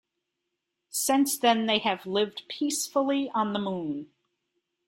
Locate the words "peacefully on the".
2.49-3.59